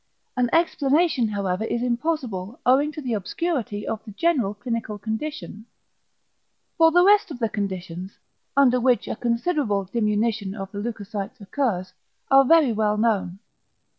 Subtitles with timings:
[0.35, 5.67] An explanation however is impossible owing to the obscurity of the general clinical condition.
[6.75, 8.17] For the rest the conditions,
[8.57, 11.93] under which a considerable diminution of the leucocytes occurs,
[12.31, 13.37] are very well known.